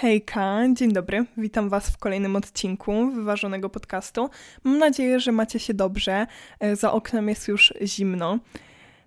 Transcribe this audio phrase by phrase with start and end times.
[0.00, 1.24] Hejka, dzień dobry.
[1.36, 4.30] Witam Was w kolejnym odcinku wyważonego podcastu.
[4.64, 6.26] Mam nadzieję, że macie się dobrze.
[6.60, 8.38] E, za oknem jest już zimno.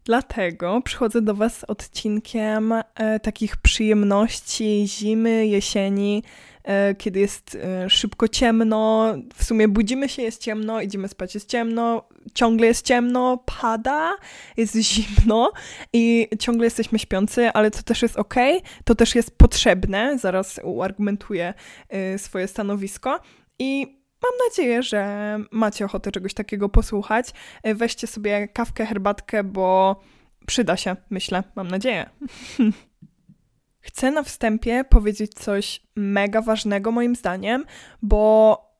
[0.05, 6.23] Dlatego przychodzę do Was z odcinkiem e, takich przyjemności zimy, jesieni,
[6.63, 9.13] e, kiedy jest e, szybko ciemno.
[9.35, 12.03] W sumie budzimy się, jest ciemno, idziemy spać, jest ciemno,
[12.33, 14.15] ciągle jest ciemno, pada,
[14.57, 15.51] jest zimno
[15.93, 18.35] i ciągle jesteśmy śpiący, ale to też jest ok,
[18.83, 20.17] to też jest potrzebne.
[20.17, 21.53] Zaraz uargumentuję
[21.89, 23.19] e, swoje stanowisko.
[23.59, 27.29] I Mam nadzieję, że macie ochotę czegoś takiego posłuchać.
[27.63, 29.95] E, weźcie sobie kawkę, herbatkę, bo
[30.47, 32.09] przyda się, myślę, mam nadzieję.
[33.81, 37.65] Chcę na wstępie powiedzieć coś mega ważnego moim zdaniem,
[38.01, 38.70] bo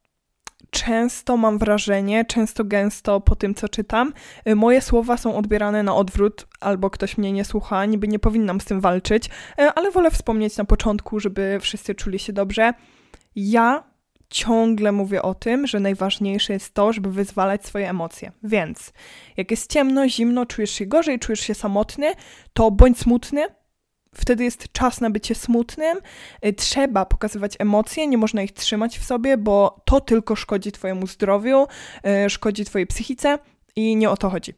[0.72, 4.14] często mam wrażenie, często gęsto po tym, co czytam,
[4.46, 8.62] e, moje słowa są odbierane na odwrót, albo ktoś mnie nie słucha, niby nie powinnam
[8.62, 12.74] z tym walczyć, e, ale wolę wspomnieć na początku, żeby wszyscy czuli się dobrze.
[13.36, 13.84] Ja
[14.30, 18.32] ciągle mówię o tym, że najważniejsze jest to, żeby wyzwalać swoje emocje.
[18.44, 18.94] Więc
[19.38, 22.14] jak jest ciemno, zimno, czujesz się gorzej, czujesz się samotny,
[22.54, 23.46] to bądź smutny.
[24.16, 25.98] Wtedy jest czas na bycie smutnym.
[26.46, 31.08] Y, trzeba pokazywać emocje, nie można ich trzymać w sobie, bo to tylko szkodzi Twojemu
[31.08, 31.68] zdrowiu,
[32.26, 33.40] y, szkodzi Twojej psychice
[33.76, 34.54] i nie o to chodzi.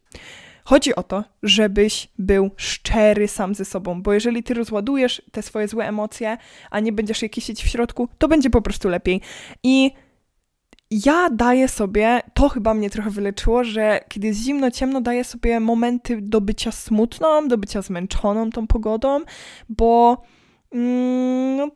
[0.65, 5.67] Chodzi o to, żebyś był szczery sam ze sobą, bo jeżeli ty rozładujesz te swoje
[5.67, 6.37] złe emocje,
[6.71, 9.21] a nie będziesz je kisić w środku, to będzie po prostu lepiej.
[9.63, 9.91] I
[11.05, 15.59] ja daję sobie, to chyba mnie trochę wyleczyło, że kiedy jest zimno, ciemno, daję sobie
[15.59, 19.19] momenty do bycia smutną, do bycia zmęczoną tą pogodą,
[19.69, 20.21] bo
[20.71, 21.69] mm, no,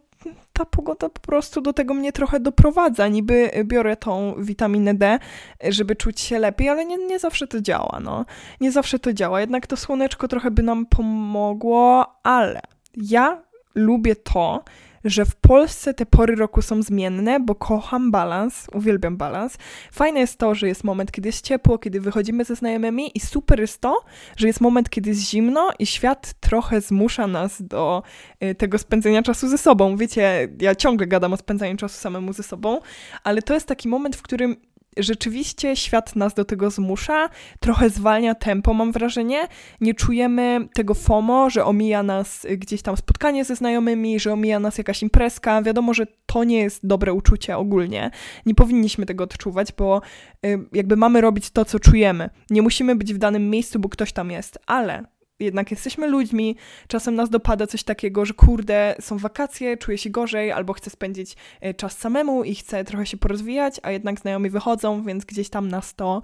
[0.53, 3.07] ta pogoda po prostu do tego mnie trochę doprowadza.
[3.07, 5.19] Niby biorę tą witaminę D,
[5.63, 8.25] żeby czuć się lepiej, ale nie, nie zawsze to działa, no.
[8.61, 9.41] Nie zawsze to działa.
[9.41, 12.61] Jednak to słoneczko trochę by nam pomogło, ale
[12.95, 13.41] ja
[13.75, 14.63] lubię to,
[15.07, 19.57] że w Polsce te pory roku są zmienne, bo kocham balans, uwielbiam balans.
[19.91, 23.59] Fajne jest to, że jest moment, kiedy jest ciepło, kiedy wychodzimy ze znajomymi i super
[23.59, 24.05] jest to,
[24.37, 28.03] że jest moment, kiedy jest zimno i świat trochę zmusza nas do
[28.43, 29.97] y, tego spędzenia czasu ze sobą.
[29.97, 32.79] Wiecie, ja ciągle gadam o spędzaniu czasu samemu ze sobą,
[33.23, 34.55] ale to jest taki moment, w którym
[34.99, 39.47] rzeczywiście świat nas do tego zmusza, trochę zwalnia tempo, mam wrażenie.
[39.81, 44.77] Nie czujemy tego FOMO, że omija nas gdzieś tam spotkanie ze znajomymi, że omija nas
[44.77, 45.61] jakaś imprezka.
[45.61, 48.11] Wiadomo, że to nie jest dobre uczucie ogólnie.
[48.45, 50.01] Nie powinniśmy tego odczuwać, bo
[50.45, 52.29] y, jakby mamy robić to, co czujemy.
[52.49, 56.55] Nie musimy być w danym miejscu, bo ktoś tam jest, ale jednak jesteśmy ludźmi,
[56.87, 61.35] czasem nas dopada coś takiego, że kurde, są wakacje, czuję się gorzej, albo chcę spędzić
[61.61, 65.67] e, czas samemu i chcę trochę się porozwijać, a jednak znajomi wychodzą, więc gdzieś tam
[65.67, 66.21] nas to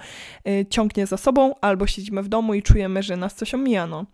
[0.48, 4.06] e, ciągnie za sobą, albo siedzimy w domu i czujemy, że nas coś omija, no.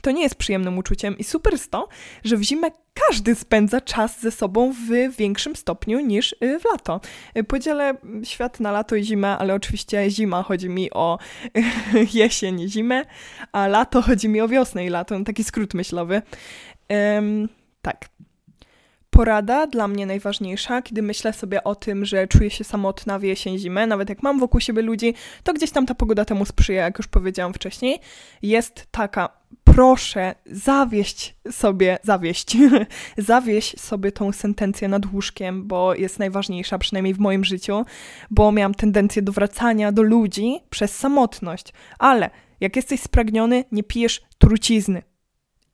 [0.00, 1.88] To nie jest przyjemnym uczuciem i super jest to,
[2.24, 7.00] że w zimę każdy spędza czas ze sobą w większym stopniu niż y, w lato.
[7.36, 7.94] Y, podzielę
[8.24, 11.18] świat na lato i zimę, ale oczywiście zima chodzi mi o
[12.14, 13.04] jesień i zimę,
[13.52, 15.18] a lato chodzi mi o wiosnę i lato.
[15.18, 16.22] No, taki skrót myślowy.
[16.90, 17.48] Um,
[17.82, 18.08] tak.
[19.18, 23.58] Porada dla mnie najważniejsza, kiedy myślę sobie o tym, że czuję się samotna w jesień,
[23.58, 26.98] zimę, nawet jak mam wokół siebie ludzi, to gdzieś tam ta pogoda temu sprzyja, jak
[26.98, 28.00] już powiedziałam wcześniej,
[28.42, 29.28] jest taka,
[29.64, 32.56] proszę zawieść sobie, zawieść,
[33.16, 37.84] zawieść sobie tą sentencję nad łóżkiem, bo jest najważniejsza, przynajmniej w moim życiu,
[38.30, 42.30] bo miałam tendencję do wracania do ludzi przez samotność, ale
[42.60, 45.02] jak jesteś spragniony, nie pijesz trucizny.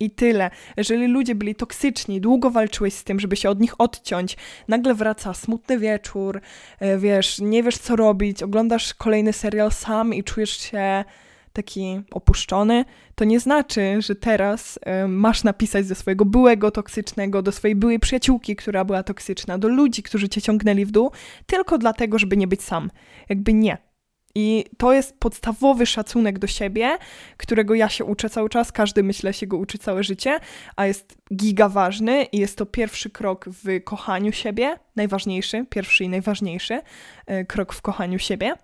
[0.00, 0.50] I tyle.
[0.76, 4.36] Jeżeli ludzie byli toksyczni, długo walczyłeś z tym, żeby się od nich odciąć,
[4.68, 6.40] nagle wraca smutny wieczór,
[6.80, 11.04] e, wiesz, nie wiesz co robić, oglądasz kolejny serial sam i czujesz się
[11.54, 12.84] taki opuszczony,
[13.14, 17.98] to nie znaczy, że teraz y, masz napisać do swojego byłego toksycznego, do swojej byłej
[17.98, 21.10] przyjaciółki, która była toksyczna, do ludzi, którzy cię ciągnęli w dół,
[21.46, 22.90] tylko dlatego, żeby nie być sam.
[23.28, 23.93] Jakby nie.
[24.34, 26.98] I to jest podstawowy szacunek do siebie,
[27.36, 30.38] którego ja się uczę cały czas, każdy myślę się go uczy całe życie,
[30.76, 36.08] a jest giga ważny i jest to pierwszy krok w kochaniu siebie, najważniejszy, pierwszy i
[36.08, 36.80] najważniejszy
[37.30, 38.54] y, krok w kochaniu siebie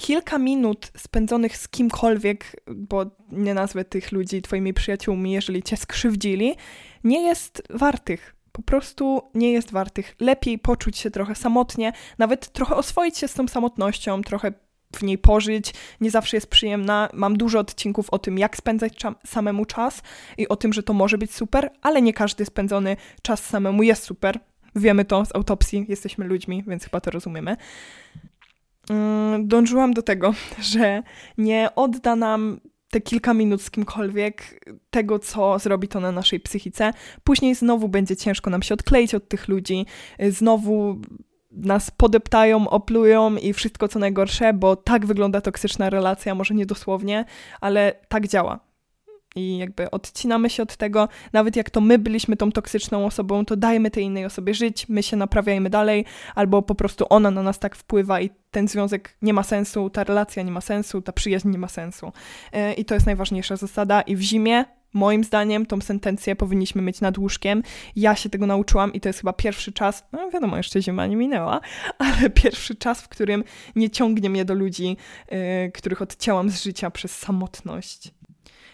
[0.00, 6.54] kilka minut spędzonych z kimkolwiek, bo nie nazwę tych ludzi twoimi przyjaciółmi, jeżeli cię skrzywdzili,
[7.04, 8.34] nie jest wartych.
[8.52, 10.16] Po prostu nie jest wartych.
[10.20, 14.52] Lepiej poczuć się trochę samotnie, nawet trochę oswoić się z tą samotnością, trochę
[14.96, 15.74] w niej pożyć.
[16.00, 17.08] Nie zawsze jest przyjemna.
[17.12, 20.02] Mam dużo odcinków o tym, jak spędzać samemu czas
[20.38, 24.02] i o tym, że to może być super, ale nie każdy spędzony czas samemu jest
[24.02, 24.40] super.
[24.76, 27.56] Wiemy to z autopsji, jesteśmy ludźmi, więc chyba to rozumiemy.
[28.90, 30.34] Mm, dążyłam do tego,
[30.72, 31.02] że
[31.38, 32.60] nie odda nam
[32.90, 36.92] te kilka minut z kimkolwiek, tego, co zrobi to na naszej psychice.
[37.24, 39.86] Później znowu będzie ciężko nam się odkleić od tych ludzi,
[40.28, 41.00] znowu
[41.50, 47.24] nas podeptają, oplują i wszystko co najgorsze, bo tak wygląda toksyczna relacja, może nie dosłownie,
[47.60, 48.60] ale tak działa.
[49.36, 53.56] I jakby odcinamy się od tego, nawet jak to my byliśmy tą toksyczną osobą, to
[53.56, 56.04] dajmy tej innej osobie żyć, my się naprawiajmy dalej,
[56.34, 60.04] albo po prostu ona na nas tak wpływa i ten związek nie ma sensu, ta
[60.04, 62.12] relacja nie ma sensu, ta przyjaźń nie ma sensu.
[62.52, 64.00] E, I to jest najważniejsza zasada.
[64.00, 67.62] I w zimie Moim zdaniem tą sentencję powinniśmy mieć nad łóżkiem.
[67.96, 71.16] Ja się tego nauczyłam i to jest chyba pierwszy czas, no wiadomo, jeszcze zima nie
[71.16, 71.60] minęła,
[71.98, 73.44] ale pierwszy czas, w którym
[73.76, 74.96] nie ciągnie mnie do ludzi,
[75.30, 75.38] yy,
[75.74, 78.10] których odcięłam z życia przez samotność.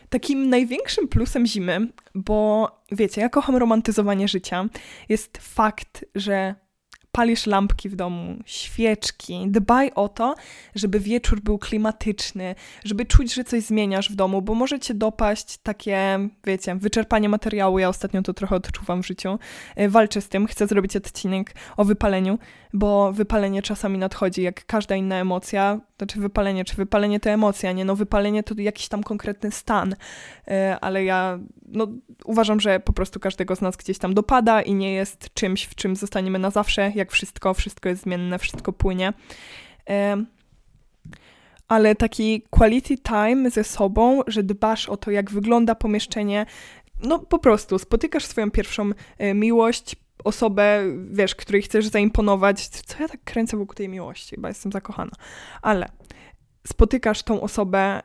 [0.09, 4.69] Takim największym plusem zimy, bo wiecie, ja kocham romantyzowanie życia,
[5.09, 6.55] jest fakt, że
[7.17, 9.45] palisz lampki w domu, świeczki.
[9.49, 10.35] Dbaj o to,
[10.75, 12.55] żeby wieczór był klimatyczny,
[12.85, 17.79] żeby czuć, że coś zmieniasz w domu, bo może cię dopaść takie, wiecie, wyczerpanie materiału.
[17.79, 19.39] Ja ostatnio to trochę odczuwam w życiu.
[19.77, 22.39] E, walczę z tym, chcę zrobić odcinek o wypaleniu,
[22.73, 25.81] bo wypalenie czasami nadchodzi jak każda inna emocja.
[25.99, 27.85] Znaczy wypalenie, czy wypalenie to emocja, nie?
[27.85, 29.97] No wypalenie to jakiś tam konkretny stan,
[30.49, 31.39] e, ale ja
[31.69, 31.87] no,
[32.25, 35.75] uważam, że po prostu każdego z nas gdzieś tam dopada i nie jest czymś, w
[35.75, 39.13] czym zostaniemy na zawsze, jak wszystko, wszystko jest zmienne, wszystko płynie.
[41.69, 46.47] Ale taki quality time ze sobą, że dbasz o to, jak wygląda pomieszczenie,
[47.03, 52.69] no po prostu spotykasz swoją pierwszą e, miłość, osobę, wiesz, której chcesz zaimponować.
[52.69, 55.13] Co ja tak kręcę wokół tej miłości, bo jestem zakochana.
[55.63, 55.89] Ale
[56.67, 58.01] spotykasz tą osobę,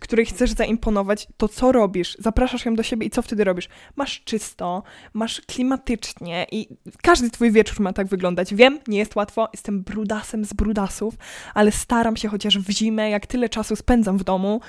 [0.00, 2.16] której chcesz zaimponować, to co robisz?
[2.18, 3.68] Zapraszasz ją do siebie i co wtedy robisz?
[3.96, 4.82] Masz czysto,
[5.12, 6.68] masz klimatycznie i
[7.02, 8.54] każdy twój wieczór ma tak wyglądać.
[8.54, 11.14] Wiem, nie jest łatwo, jestem brudasem z brudasów,
[11.54, 14.60] ale staram się chociaż w zimę, jak tyle czasu spędzam w domu,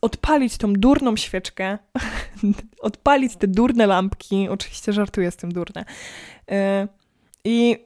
[0.00, 1.78] odpalić tą durną świeczkę,
[2.80, 5.84] odpalić te durne lampki, oczywiście żartuję z tym durne,
[6.48, 6.56] yy,
[7.44, 7.76] i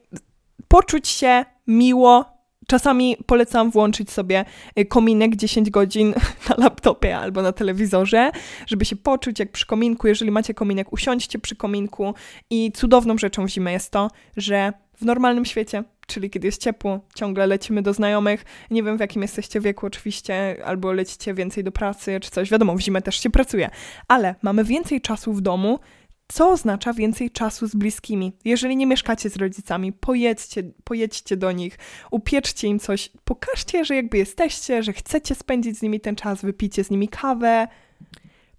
[0.67, 2.34] poczuć się miło,
[2.67, 4.45] Czasami polecam włączyć sobie
[4.79, 6.13] y, kominek 10 godzin
[6.49, 8.31] na laptopie albo na telewizorze,
[8.67, 10.07] żeby się poczuć jak przy kominku.
[10.07, 12.13] Jeżeli macie kominek, usiądźcie przy kominku.
[12.49, 16.99] I cudowną rzeczą w zimę jest to, że w normalnym świecie, czyli kiedy jest ciepło,
[17.15, 18.45] ciągle lecimy do znajomych.
[18.71, 22.49] Nie wiem w jakim jesteście wieku oczywiście, albo lecicie więcej do pracy czy coś.
[22.51, 23.69] Wiadomo, w zimę też się pracuje,
[24.07, 25.79] ale mamy więcej czasu w domu,
[26.27, 28.33] co oznacza więcej czasu z bliskimi.
[28.45, 31.77] Jeżeli nie mieszkacie z rodzicami, pojedźcie, pojedźcie do nich,
[32.11, 36.83] upieczcie im coś, pokażcie, że jakby jesteście, że chcecie spędzić z nimi ten czas, wypicie
[36.83, 37.67] z nimi kawę.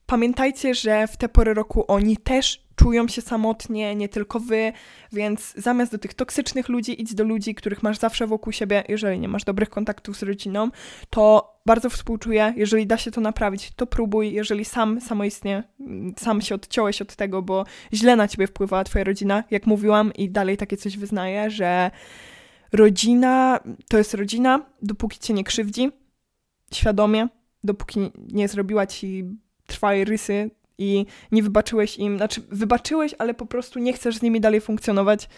[0.07, 4.73] Pamiętajcie, że w te pory roku oni też czują się samotnie, nie tylko wy,
[5.13, 8.85] więc zamiast do tych toksycznych ludzi, idź do ludzi, których masz zawsze wokół siebie.
[8.89, 10.71] Jeżeli nie masz dobrych kontaktów z rodziną,
[11.11, 12.55] to bardzo współczuję.
[12.57, 14.33] Jeżeli da się to naprawić, to próbuj.
[14.33, 15.63] Jeżeli sam samoistnie,
[16.19, 20.31] sam się odciąłeś od tego, bo źle na ciebie wpływała twoja rodzina, jak mówiłam i
[20.31, 21.91] dalej takie coś wyznaję, że
[22.73, 25.91] rodzina to jest rodzina, dopóki cię nie krzywdzi,
[26.75, 27.29] świadomie,
[27.65, 28.01] dopóki
[28.33, 29.25] nie zrobiła ci
[29.67, 34.41] trwałej rysy i nie wybaczyłeś im, znaczy wybaczyłeś, ale po prostu nie chcesz z nimi
[34.41, 35.29] dalej funkcjonować,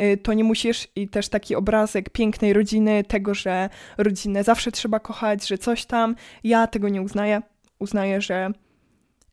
[0.00, 3.68] y, to nie musisz i też taki obrazek pięknej rodziny, tego, że
[3.98, 7.42] rodzinę zawsze trzeba kochać, że coś tam, ja tego nie uznaję.
[7.78, 8.50] Uznaję, że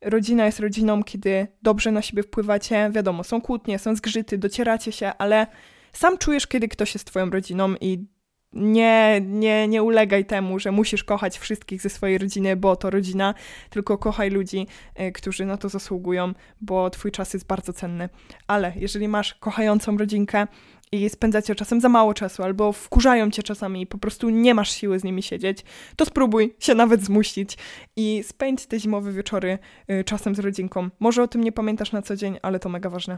[0.02, 5.12] rodzina jest rodziną, kiedy dobrze na siebie wpływacie, wiadomo, są kłótnie, są zgrzyty, docieracie się,
[5.18, 5.48] ale
[5.94, 8.06] sam czujesz, kiedy ktoś jest twoją rodziną i
[8.54, 13.34] nie, nie, nie ulegaj temu, że musisz kochać wszystkich ze swojej rodziny, bo to rodzina,
[13.70, 14.68] tylko kochaj ludzi,
[15.00, 18.10] y, którzy na to zasługują, bo twój czas jest bardzo cenny.
[18.48, 20.48] Ale jeżeli masz kochającą rodzinkę
[20.92, 24.72] i spędzacie czasem za mało czasu, albo wkurzają cię czasami i po prostu nie masz
[24.72, 25.64] siły z nimi siedzieć,
[25.96, 27.58] to spróbuj się nawet zmusić
[27.96, 29.60] i spędź te zimowe wieczory
[29.92, 30.90] y, czasem z rodzinką.
[31.00, 33.18] Może o tym nie pamiętasz na co dzień, ale to mega ważne.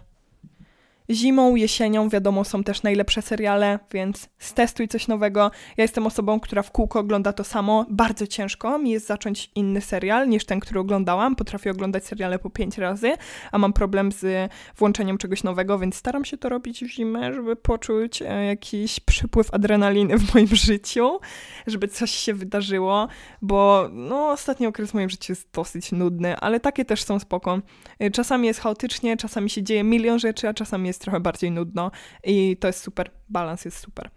[1.10, 5.52] Zimą, jesienią, wiadomo, są też najlepsze seriale, więc stestuj coś nowego.
[5.78, 7.86] Ja jestem osobą, która w kółko ogląda to samo.
[7.90, 11.36] Bardzo ciężko mi jest zacząć inny serial niż ten, który oglądałam.
[11.36, 13.14] Potrafię oglądać seriale po pięć razy,
[13.52, 17.56] a mam problem z włączeniem czegoś nowego, więc staram się to robić w zimę, żeby
[17.56, 21.20] poczuć e, jakiś przypływ adrenaliny w moim życiu,
[21.68, 23.08] żeby coś się wydarzyło,
[23.42, 27.60] bo no, ostatni okres w moim życiu jest dosyć nudny, ale takie też są spoko.
[28.00, 31.52] E, czasami jest chaotycznie, czasami się dzieje milion rzeczy, a czasami jest jest trochę bardziej
[31.52, 31.92] nudno
[32.24, 34.10] i to jest super, balans jest super.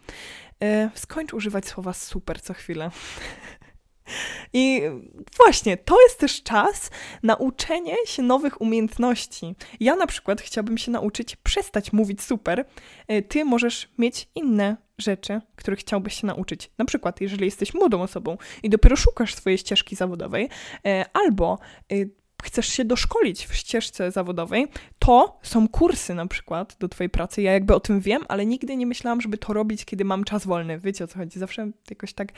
[0.60, 2.90] Yy, skończ używać słowa super co chwilę.
[4.52, 4.82] I
[5.36, 6.90] właśnie, to jest też czas
[7.22, 9.54] na uczenie się nowych umiejętności.
[9.80, 12.64] Ja na przykład chciałabym się nauczyć przestać mówić super.
[13.08, 16.70] E, ty możesz mieć inne rzeczy, których chciałbyś się nauczyć.
[16.78, 20.48] Na przykład, jeżeli jesteś młodą osobą i dopiero szukasz swojej ścieżki zawodowej,
[20.86, 21.58] e, albo
[21.92, 21.96] e,
[22.42, 24.66] chcesz się doszkolić w ścieżce zawodowej,
[24.98, 27.42] to są kursy na przykład do Twojej pracy.
[27.42, 30.46] Ja jakby o tym wiem, ale nigdy nie myślałam, żeby to robić, kiedy mam czas
[30.46, 30.78] wolny.
[30.78, 31.38] Wiecie o co chodzi?
[31.38, 32.32] Zawsze jakoś tak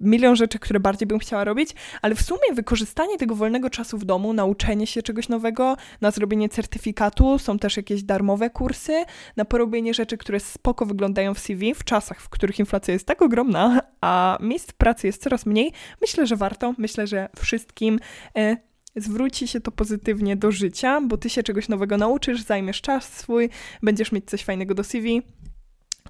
[0.00, 1.70] milion rzeczy, które bardziej bym chciała robić,
[2.02, 6.48] ale w sumie wykorzystanie tego wolnego czasu w domu, nauczenie się czegoś nowego, na zrobienie
[6.48, 9.04] certyfikatu, są też jakieś darmowe kursy,
[9.36, 13.22] na porobienie rzeczy, które spoko wyglądają w CV w czasach, w których inflacja jest tak
[13.22, 15.72] ogromna, a miejsc pracy jest coraz mniej.
[16.00, 17.98] Myślę, że warto, myślę, że wszystkim
[18.36, 18.56] e,
[18.96, 23.48] zwróci się to pozytywnie do życia, bo ty się czegoś nowego nauczysz, zajmiesz czas swój,
[23.82, 25.22] będziesz mieć coś fajnego do CV.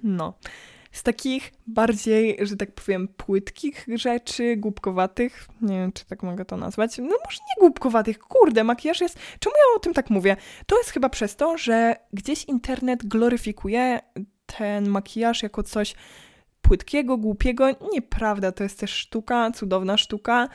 [0.03, 0.33] No
[0.91, 6.57] z takich bardziej, że tak powiem, płytkich rzeczy, głupkowatych, nie wiem, czy tak mogę to
[6.57, 10.35] nazwać, no może nie głupkowatych, kurde, makijaż jest, czemu ja o tym tak mówię?
[10.65, 13.99] To jest chyba przez to, że gdzieś internet gloryfikuje
[14.45, 15.95] ten makijaż jako coś
[16.61, 17.67] płytkiego, głupiego.
[17.93, 20.47] Nieprawda, to jest też sztuka, cudowna sztuka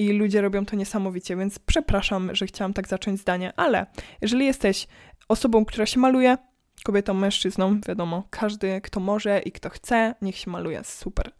[0.00, 3.86] i ludzie robią to niesamowicie, więc przepraszam, że chciałam tak zacząć zdanie, ale
[4.20, 4.86] jeżeli jesteś
[5.28, 6.36] osobą, która się maluje,
[6.84, 10.84] kobietą, mężczyzną, wiadomo, każdy, kto może i kto chce, niech się maluje.
[10.84, 11.32] Super.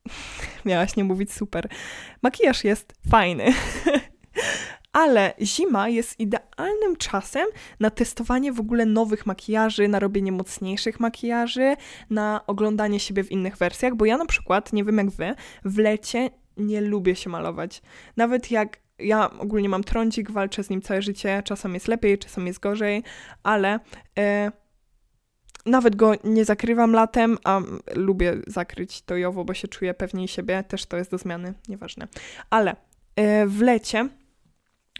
[0.64, 1.68] Miałaś nie mówić super.
[2.22, 3.44] Makijaż jest fajny.
[4.92, 7.46] Ale zima jest idealnym czasem
[7.80, 11.76] na testowanie w ogóle nowych makijaży, na robienie mocniejszych makijaży,
[12.10, 15.34] na oglądanie siebie w innych wersjach, bo ja na przykład, nie wiem jak wy,
[15.64, 17.82] w lecie nie lubię się malować.
[18.16, 22.46] Nawet jak ja ogólnie mam trądzik, walczę z nim całe życie, czasem jest lepiej, czasem
[22.46, 23.02] jest gorzej,
[23.42, 23.80] ale...
[24.16, 24.52] Yy,
[25.66, 27.60] nawet go nie zakrywam latem, a
[27.94, 30.64] lubię zakryć tojowo, bo się czuję pewniej siebie.
[30.68, 32.08] Też to jest do zmiany, nieważne.
[32.50, 32.76] Ale
[33.16, 34.08] yy, w lecie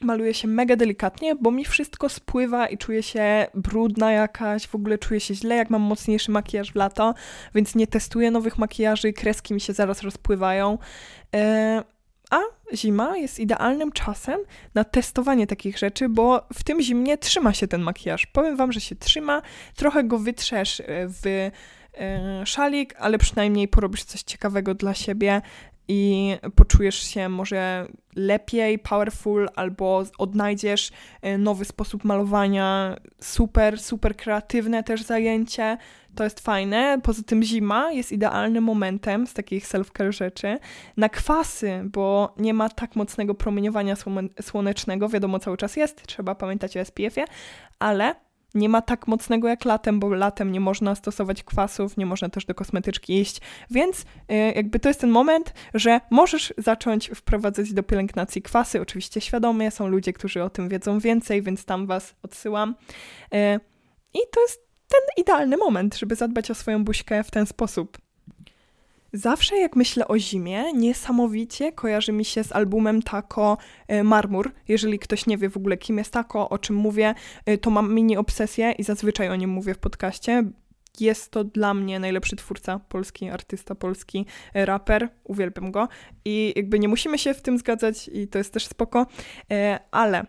[0.01, 4.99] maluję się mega delikatnie, bo mi wszystko spływa i czuję się brudna jakaś, w ogóle
[4.99, 7.15] czuję się źle, jak mam mocniejszy makijaż w lato,
[7.55, 10.79] więc nie testuję nowych makijaży, kreski mi się zaraz rozpływają.
[11.33, 11.41] Yy,
[12.31, 12.41] a
[12.75, 14.41] zima jest idealnym czasem
[14.75, 18.27] na testowanie takich rzeczy, bo w tym zimnie trzyma się ten makijaż.
[18.27, 19.43] Powiem Wam, że się trzyma,
[19.77, 25.43] trochę go wytrzesz e, w e, szalik, ale przynajmniej porobisz coś ciekawego dla siebie
[25.89, 30.91] i poczujesz się może lepiej, powerful, albo odnajdziesz
[31.23, 32.97] e, nowy sposób malowania.
[33.21, 35.79] Super, super kreatywne też zajęcie.
[36.15, 37.01] To jest fajne.
[37.03, 40.59] Poza tym zima jest idealnym momentem z takich self-care rzeczy
[40.97, 43.95] na kwasy, bo nie ma tak mocnego promieniowania
[44.43, 45.09] słonecznego.
[45.09, 47.27] Wiadomo, cały czas jest, trzeba pamiętać o SPF-ie,
[47.79, 48.15] ale
[48.55, 52.45] nie ma tak mocnego jak latem, bo latem nie można stosować kwasów, nie można też
[52.45, 57.83] do kosmetyczki iść, więc y, jakby to jest ten moment, że możesz zacząć wprowadzać do
[57.83, 62.75] pielęgnacji kwasy, oczywiście świadomie, są ludzie, którzy o tym wiedzą więcej, więc tam Was odsyłam.
[63.35, 63.61] Y,
[64.15, 67.99] I to jest ten idealny moment, żeby zadbać o swoją buźkę w ten sposób.
[69.17, 73.59] Zawsze jak myślę o zimie, niesamowicie kojarzy mi się z albumem Tako
[73.89, 74.53] e, Marmur.
[74.69, 77.15] Jeżeli ktoś nie wie w ogóle kim jest Tako, o czym mówię,
[77.47, 80.45] e, to mam mini obsesję i zazwyczaj o nim mówię w podcaście.
[81.01, 85.89] Jest to dla mnie najlepszy twórca polski, artysta polski, e, raper, uwielbiam go
[86.25, 89.07] i jakby nie musimy się w tym zgadzać i to jest też spoko,
[89.91, 90.27] ale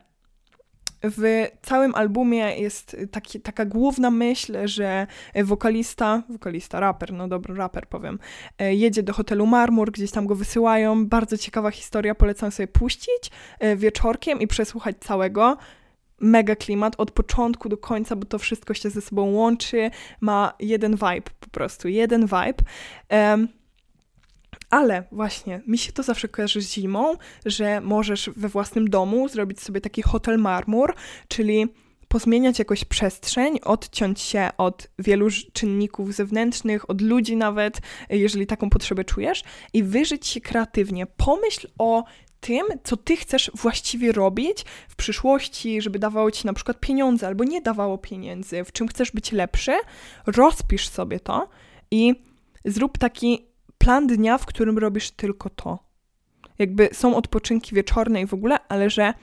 [1.03, 5.07] w całym albumie jest taki, taka główna myśl, że
[5.43, 8.19] wokalista, wokalista, raper, no dobry raper powiem,
[8.59, 11.05] e, jedzie do hotelu Marmur, gdzieś tam go wysyłają.
[11.05, 15.57] Bardzo ciekawa historia, polecam sobie puścić e, wieczorkiem i przesłuchać całego
[16.19, 20.91] mega klimat od początku do końca, bo to wszystko się ze sobą łączy, ma jeden
[20.91, 22.63] vibe po prostu, jeden vibe.
[23.09, 23.47] Um,
[24.69, 29.61] ale właśnie, mi się to zawsze kojarzy z zimą, że możesz we własnym domu zrobić
[29.61, 30.93] sobie taki hotel marmur,
[31.27, 31.67] czyli
[32.07, 39.03] pozmieniać jakoś przestrzeń, odciąć się od wielu czynników zewnętrznych, od ludzi nawet, jeżeli taką potrzebę
[39.03, 39.43] czujesz,
[39.73, 41.05] i wyżyć się kreatywnie.
[41.05, 42.03] Pomyśl o
[42.39, 47.43] tym, co ty chcesz właściwie robić w przyszłości, żeby dawało ci na przykład pieniądze albo
[47.43, 49.71] nie dawało pieniędzy, w czym chcesz być lepszy,
[50.25, 51.49] rozpisz sobie to
[51.91, 52.15] i
[52.65, 53.47] zrób taki
[53.87, 55.79] plan dnia, w którym robisz tylko to.
[56.59, 59.13] Jakby są odpoczynki wieczorne i w ogóle, ale że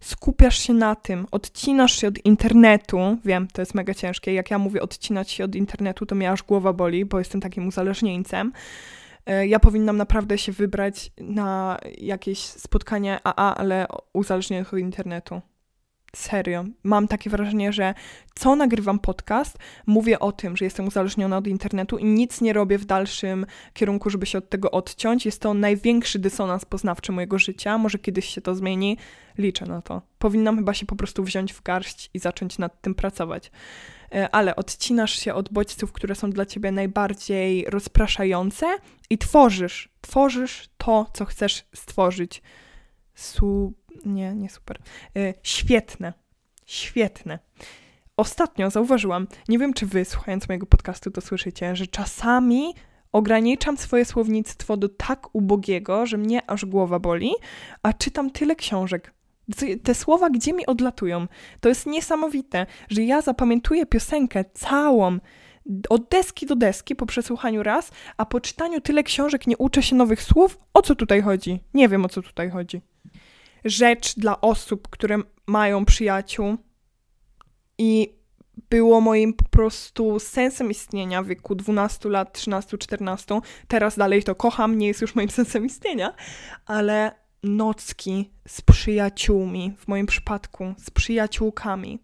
[0.00, 2.98] skupiasz się na tym, odcinasz się od internetu.
[3.24, 4.32] Wiem, to jest mega ciężkie.
[4.32, 7.68] Jak ja mówię odcinać się od internetu, to mnie aż głowa boli, bo jestem takim
[7.68, 8.52] uzależnieńcem.
[9.26, 15.40] E, ja powinnam naprawdę się wybrać na jakieś spotkanie AA, ale uzależnione od internetu.
[16.16, 16.64] Serio.
[16.82, 17.94] Mam takie wrażenie, że
[18.34, 22.78] co nagrywam podcast, mówię o tym, że jestem uzależniona od internetu i nic nie robię
[22.78, 25.26] w dalszym kierunku, żeby się od tego odciąć.
[25.26, 27.78] Jest to największy dysonans poznawczy mojego życia.
[27.78, 28.98] Może kiedyś się to zmieni.
[29.38, 30.02] Liczę na to.
[30.18, 33.50] Powinnam chyba się po prostu wziąć w garść i zacząć nad tym pracować.
[34.14, 38.66] E, ale odcinasz się od bodźców, które są dla ciebie najbardziej rozpraszające
[39.10, 39.88] i tworzysz.
[40.00, 42.42] Tworzysz to, co chcesz stworzyć.
[43.16, 43.72] Su
[44.04, 44.78] nie, nie super.
[45.14, 46.12] Yy, świetne.
[46.66, 47.38] Świetne.
[48.16, 52.74] Ostatnio zauważyłam, nie wiem czy wy słuchając mojego podcastu to słyszycie, że czasami
[53.12, 57.32] ograniczam swoje słownictwo do tak ubogiego, że mnie aż głowa boli,
[57.82, 59.12] a czytam tyle książek.
[59.82, 61.26] Te słowa gdzie mi odlatują?
[61.60, 65.18] To jest niesamowite, że ja zapamiętuję piosenkę całą
[65.88, 69.96] od deski do deski po przesłuchaniu raz, a po czytaniu tyle książek nie uczę się
[69.96, 70.58] nowych słów.
[70.74, 71.60] O co tutaj chodzi?
[71.74, 72.80] Nie wiem o co tutaj chodzi
[73.64, 76.56] rzecz dla osób, które mają przyjaciół
[77.78, 78.16] i
[78.70, 83.40] było moim po prostu sensem istnienia w wieku 12 lat, 13, 14.
[83.68, 86.14] Teraz dalej to kocham, nie jest już moim sensem istnienia,
[86.66, 91.98] ale nocki z przyjaciółmi, w moim przypadku z przyjaciółkami.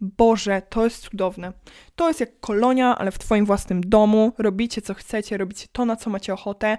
[0.00, 1.52] Boże, to jest cudowne.
[1.96, 4.32] To jest jak kolonia, ale w Twoim własnym domu.
[4.38, 6.78] Robicie co chcecie, robicie to, na co macie ochotę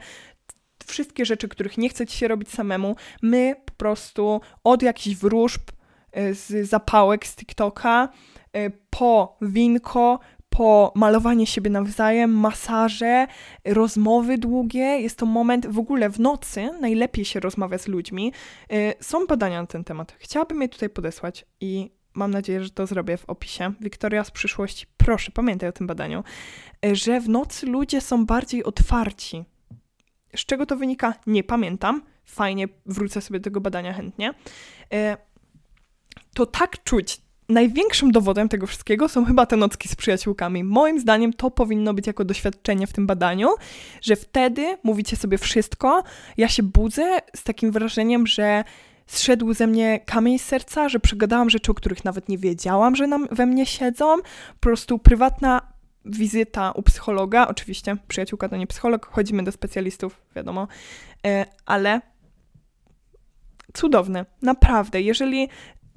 [0.86, 5.62] wszystkie rzeczy, których nie chcecie się robić samemu, my prostu od jakichś wróżb,
[6.18, 8.10] y, z zapałek z TikToka,
[8.58, 13.28] y, po winko, po malowanie siebie nawzajem, masaże,
[13.66, 15.00] rozmowy długie.
[15.00, 18.34] Jest to moment, w ogóle w nocy najlepiej się rozmawia z ludźmi.
[18.74, 20.16] Y, są badania na ten temat.
[20.20, 23.74] Chciałabym je tutaj podesłać i mam nadzieję, że to zrobię w opisie.
[23.82, 26.24] Wiktoria z przyszłości, proszę, pamiętaj o tym badaniu,
[26.94, 29.46] że w nocy ludzie są bardziej otwarci
[30.36, 31.13] z czego to wynika?
[31.28, 32.02] Nie pamiętam.
[32.25, 34.34] Fajnie, wrócę sobie do tego badania chętnie.
[34.94, 35.18] E,
[36.34, 37.22] to tak czuć.
[37.50, 40.63] Największym dowodem tego wszystkiego są chyba te nocki z przyjaciółkami.
[40.63, 43.50] Moim zdaniem to powinno być jako doświadczenie w tym badaniu,
[44.01, 46.03] że wtedy mówicie sobie wszystko.
[46.38, 48.63] Ja się budzę z takim wrażeniem, że
[49.08, 53.08] zszedł ze mnie kamień z serca, że przegadałam rzeczy, o których nawet nie wiedziałam, że
[53.08, 54.18] nam, we mnie siedzą.
[54.53, 55.74] Po prostu prywatna
[56.06, 60.68] wizyta u psychologa, oczywiście przyjaciółka to nie psycholog, chodzimy do specjalistów, wiadomo,
[61.25, 62.01] e, ale
[63.74, 65.01] cudowne, naprawdę.
[65.01, 65.50] Jeżeli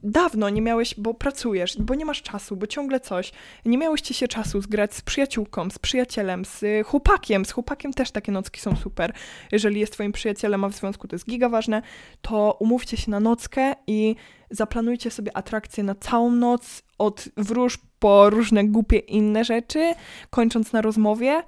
[0.03, 3.33] dawno nie miałeś, bo pracujesz, bo nie masz czasu, bo ciągle coś,
[3.65, 8.33] nie miałyście się czasu zgrać z przyjaciółką, z przyjacielem, z chłopakiem, z chłopakiem też takie
[8.33, 9.13] nocki są super.
[9.53, 11.83] Jeżeli jest twoim przyjacielem, a w związku to jest giga ważne,
[12.23, 14.17] to umówcie się na nockę i
[14.51, 19.95] zaplanujcie sobie atrakcję na całą noc, od wróżb po różne głupie inne rzeczy,
[20.31, 21.43] kończąc na rozmowie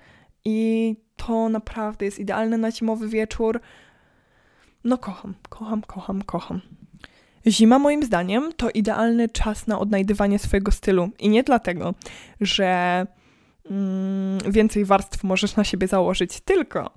[0.44, 3.60] i to naprawdę jest idealne na zimowy wieczór.
[4.84, 6.60] No kocham, kocham, kocham, kocham.
[7.46, 11.94] Zima moim zdaniem to idealny czas na odnajdywanie swojego stylu i nie dlatego,
[12.40, 13.06] że
[13.70, 16.90] mm, więcej warstw możesz na siebie założyć, tylko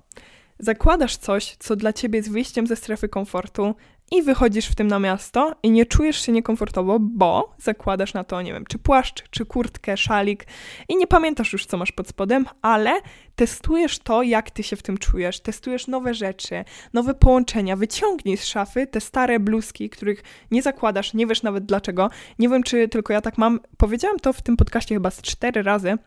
[0.58, 3.74] zakładasz coś, co dla ciebie jest wyjściem ze strefy komfortu
[4.12, 8.42] i wychodzisz w tym na miasto i nie czujesz się niekomfortowo, bo zakładasz na to,
[8.42, 10.46] nie wiem, czy płaszcz, czy kurtkę, szalik
[10.88, 13.00] i nie pamiętasz już, co masz pod spodem, ale
[13.36, 18.44] testujesz to, jak ty się w tym czujesz, testujesz nowe rzeczy, nowe połączenia, wyciągnij z
[18.44, 22.10] szafy te stare bluzki, których nie zakładasz, nie wiesz nawet dlaczego.
[22.38, 23.60] Nie wiem, czy tylko ja tak mam.
[23.76, 25.98] Powiedziałam to w tym podcaście chyba z cztery razy.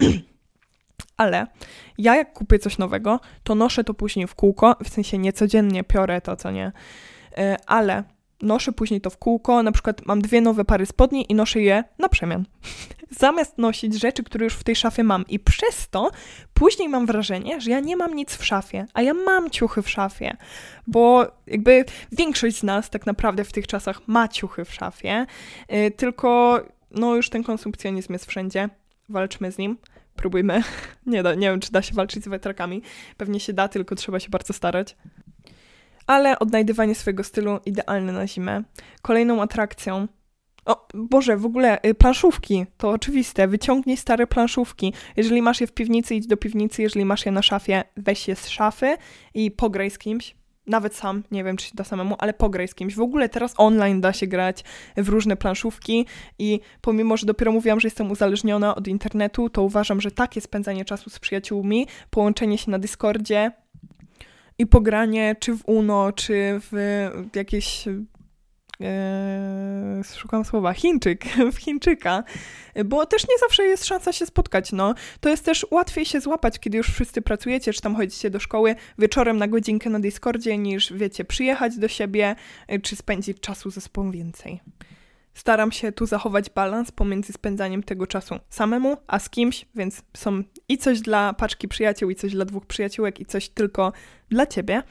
[1.16, 1.46] Ale
[1.98, 5.84] ja jak kupię coś nowego, to noszę to później w kółko, w sensie nie codziennie
[5.84, 6.72] piorę to, co nie
[7.66, 8.04] ale
[8.42, 11.84] noszę później to w kółko, na przykład mam dwie nowe pary spodni i noszę je
[11.98, 12.44] na przemian.
[13.20, 16.10] Zamiast nosić rzeczy, które już w tej szafie mam i przez to
[16.54, 19.90] później mam wrażenie, że ja nie mam nic w szafie, a ja mam ciuchy w
[19.90, 20.36] szafie,
[20.86, 25.26] bo jakby większość z nas tak naprawdę w tych czasach ma ciuchy w szafie,
[25.68, 28.68] yy, tylko no już ten konsumpcjonizm jest wszędzie,
[29.08, 29.78] walczmy z nim.
[30.16, 30.62] Próbujmy.
[31.06, 32.82] Nie, da, nie wiem, czy da się walczyć z wiatrakami.
[33.16, 34.96] Pewnie się da, tylko trzeba się bardzo starać
[36.08, 38.62] ale odnajdywanie swojego stylu idealne na zimę.
[39.02, 40.08] Kolejną atrakcją
[40.64, 43.48] o Boże, w ogóle y, planszówki, to oczywiste.
[43.48, 44.92] Wyciągnij stare planszówki.
[45.16, 46.82] Jeżeli masz je w piwnicy, idź do piwnicy.
[46.82, 48.96] Jeżeli masz je na szafie, weź je z szafy
[49.34, 50.34] i pograj z kimś.
[50.66, 52.94] Nawet sam, nie wiem czy się da samemu, ale pograj z kimś.
[52.94, 54.64] W ogóle teraz online da się grać
[54.96, 56.06] w różne planszówki
[56.38, 60.84] i pomimo, że dopiero mówiłam, że jestem uzależniona od internetu, to uważam, że takie spędzanie
[60.84, 63.52] czasu z przyjaciółmi, połączenie się na Discordzie,
[64.58, 67.02] i pogranie czy w Uno, czy w
[67.34, 67.84] jakieś
[68.80, 72.24] Eee, szukam słowa, Chińczyk, w Chińczyka,
[72.84, 74.94] bo też nie zawsze jest szansa się spotkać, no.
[75.20, 78.74] To jest też łatwiej się złapać, kiedy już wszyscy pracujecie, czy tam chodzicie do szkoły
[78.98, 82.36] wieczorem na godzinkę na Discordzie, niż, wiecie, przyjechać do siebie,
[82.68, 84.60] e, czy spędzić czasu ze sobą więcej.
[85.38, 90.42] Staram się tu zachować balans pomiędzy spędzaniem tego czasu samemu, a z kimś, więc są
[90.68, 93.92] i coś dla paczki przyjaciół, i coś dla dwóch przyjaciółek, i coś tylko
[94.28, 94.82] dla ciebie.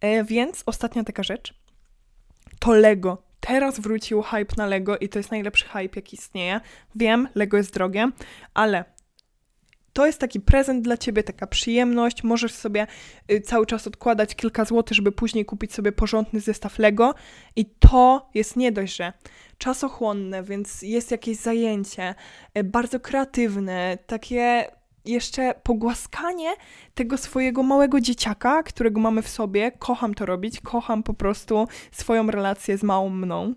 [0.00, 1.54] E, więc ostatnia taka rzecz
[2.58, 3.22] to Lego.
[3.40, 6.60] Teraz wrócił hype na Lego i to jest najlepszy hype, jaki istnieje.
[6.94, 8.10] Wiem, Lego jest drogie,
[8.54, 8.84] ale
[9.98, 12.24] to jest taki prezent dla ciebie, taka przyjemność.
[12.24, 12.86] Możesz sobie
[13.32, 17.14] y, cały czas odkładać kilka złotych, żeby później kupić sobie porządny zestaw Lego.
[17.56, 19.12] I to jest nie dość, że
[19.58, 22.14] czasochłonne, więc jest jakieś zajęcie,
[22.58, 24.70] y, bardzo kreatywne, takie
[25.04, 26.50] jeszcze pogłaskanie
[26.94, 29.72] tego swojego małego dzieciaka, którego mamy w sobie.
[29.78, 33.54] Kocham to robić, kocham po prostu swoją relację z małą mną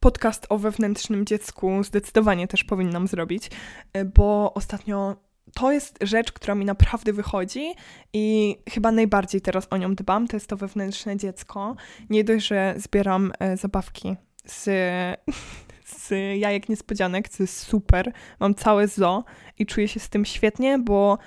[0.00, 3.50] podcast o wewnętrznym dziecku zdecydowanie też powinnam zrobić,
[3.96, 5.25] y, bo ostatnio
[5.56, 7.74] to jest rzecz, która mi naprawdę wychodzi
[8.12, 10.28] i chyba najbardziej teraz o nią dbam.
[10.28, 11.76] To jest to wewnętrzne dziecko.
[12.10, 14.16] Nie dość, że zbieram e, zabawki
[14.46, 14.64] z,
[16.00, 18.12] z jajek niespodzianek, co jest super.
[18.40, 19.24] Mam całe zo
[19.58, 21.18] i czuję się z tym świetnie, bo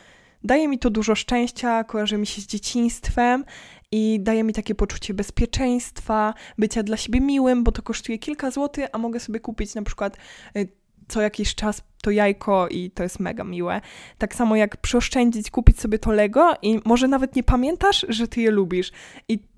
[0.44, 3.46] daje mi to dużo szczęścia, kojarzy mi się z dzieciństwem
[3.92, 8.88] i daje mi takie poczucie bezpieczeństwa, bycia dla siebie miłym, bo to kosztuje kilka złotych,
[8.92, 10.18] a mogę sobie kupić na przykład
[10.56, 10.66] e,
[11.10, 13.82] co jakiś czas to jajko i to jest mega miłe.
[14.18, 18.42] Tak samo jak przeoszczędzić, kupić sobie to Lego i może nawet nie pamiętasz, że ty
[18.42, 18.92] je lubisz.
[19.28, 19.50] I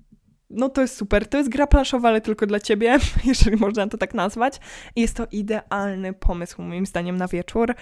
[0.50, 1.28] no to jest super.
[1.28, 4.60] To jest gra planszowa, ale tylko dla ciebie, jeżeli można to tak nazwać.
[4.96, 7.74] I jest to idealny pomysł, moim zdaniem, na wieczór.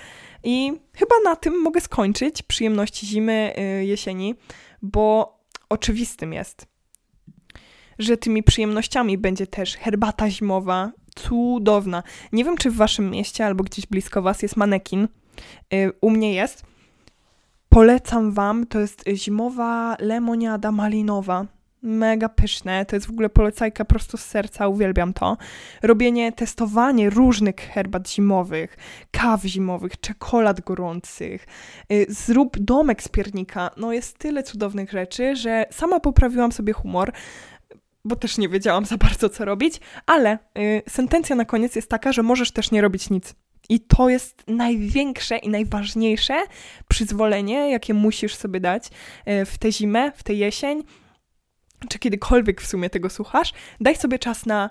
[0.45, 4.35] I chyba na tym mogę skończyć przyjemności zimy, yy, jesieni,
[4.83, 6.67] bo oczywistym jest,
[7.99, 12.03] że tymi przyjemnościami będzie też herbata zimowa, cudowna.
[12.33, 15.09] Nie wiem, czy w waszym mieście albo gdzieś blisko was jest manekin.
[15.75, 16.63] Y, u mnie jest.
[17.69, 21.47] Polecam wam, to jest zimowa lemoniada malinowa.
[21.83, 25.37] Mega pyszne, to jest w ogóle polecajka prosto z serca, uwielbiam to.
[25.83, 28.77] Robienie, testowanie różnych herbat zimowych,
[29.11, 31.47] kaw zimowych, czekolad gorących.
[31.93, 33.71] Y, zrób domek z piernika.
[33.77, 37.13] No jest tyle cudownych rzeczy, że sama poprawiłam sobie humor
[38.05, 42.13] bo też nie wiedziałam za bardzo, co robić, ale y, sentencja na koniec jest taka,
[42.13, 43.35] że możesz też nie robić nic.
[43.69, 46.35] I to jest największe i najważniejsze
[46.89, 48.87] przyzwolenie, jakie musisz sobie dać
[49.29, 50.83] y, w tę zimę, w tę jesień,
[51.89, 53.53] czy kiedykolwiek w sumie tego słuchasz.
[53.81, 54.71] Daj sobie czas na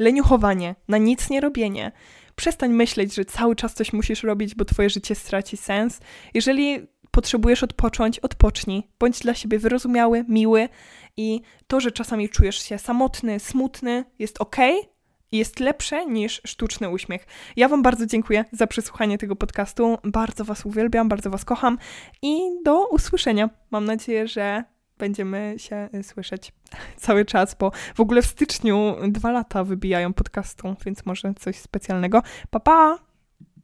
[0.00, 1.92] leniuchowanie, na nic nie robienie.
[2.36, 6.00] Przestań myśleć, że cały czas coś musisz robić, bo twoje życie straci sens.
[6.34, 8.88] Jeżeli potrzebujesz odpocząć, odpocznij.
[8.98, 10.68] Bądź dla siebie wyrozumiały, miły
[11.16, 14.56] i to, że czasami czujesz się samotny, smutny, jest ok
[15.32, 17.26] jest lepsze niż sztuczny uśmiech.
[17.56, 19.98] Ja Wam bardzo dziękuję za przesłuchanie tego podcastu.
[20.04, 21.78] Bardzo Was uwielbiam, bardzo Was kocham
[22.22, 23.50] i do usłyszenia.
[23.70, 24.64] Mam nadzieję, że
[24.98, 26.52] będziemy się słyszeć
[27.06, 32.22] cały czas, bo w ogóle w styczniu dwa lata wybijają podcastu, więc może coś specjalnego.
[32.50, 33.11] Pa, pa!